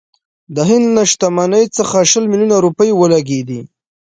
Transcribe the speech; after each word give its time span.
د 0.55 0.57
هند 0.69 0.85
له 0.95 1.03
شتمنۍ 1.11 1.65
څخه 1.77 1.97
شل 2.11 2.23
میلیونه 2.31 2.57
روپۍ 2.65 2.89
ولګېدې. 2.93 3.61